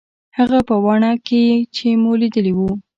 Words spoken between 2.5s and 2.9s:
وو.